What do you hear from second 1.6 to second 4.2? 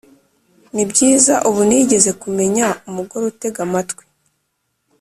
nigeze kumenya umugore utega amatwi